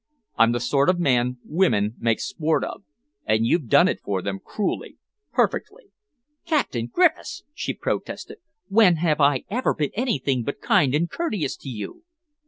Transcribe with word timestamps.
I'm 0.35 0.51
the 0.51 0.59
sort 0.59 0.89
of 0.89 0.97
man 0.99 1.37
women 1.45 1.93
make 1.99 2.19
sport 2.21 2.63
of, 2.63 2.81
and 3.23 3.45
you've 3.45 3.67
done 3.67 3.87
it 3.87 3.99
for 4.01 4.23
them 4.23 4.39
cruelly, 4.43 4.97
perfectly." 5.31 5.91
"Captain 6.43 6.87
Griffiths!" 6.87 7.43
she 7.53 7.75
protested. 7.75 8.37
"When 8.67 8.95
have 8.95 9.21
I 9.21 9.43
ever 9.51 9.75
been 9.75 9.91
anything 9.93 10.41
but 10.41 10.59
kind 10.59 10.95
and 10.95 11.07
courteous 11.07 11.55
to 11.57 11.69
you?" 11.69 12.01